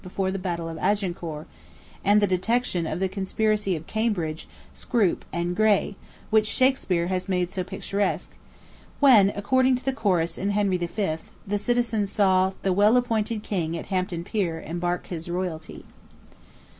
before 0.03 0.31
the 0.31 0.39
battle 0.39 0.67
of 0.67 0.79
Agincourt, 0.79 1.45
and 2.03 2.19
the 2.19 2.25
detection 2.25 2.87
of 2.87 2.99
the 2.99 3.07
conspiracy 3.07 3.75
of 3.75 3.85
Cambridge, 3.85 4.47
Scroop, 4.73 5.21
and 5.31 5.55
Grey, 5.55 5.95
which 6.31 6.47
Shakspeare 6.47 7.05
has 7.05 7.29
made 7.29 7.51
so 7.51 7.63
picturesque; 7.63 8.35
when, 8.99 9.29
according 9.35 9.75
to 9.75 9.85
the 9.85 9.93
chorus 9.93 10.39
in 10.39 10.49
Henry 10.49 10.77
V., 10.77 11.17
the 11.45 11.59
citizens 11.59 12.11
saw 12.11 12.53
The 12.63 12.73
well 12.73 12.97
appointed 12.97 13.43
King 13.43 13.77
at 13.77 13.85
Hampton 13.93 14.23
Pier 14.23 14.59
Embark 14.65 15.05
his 15.05 15.29
royalty. 15.29 15.85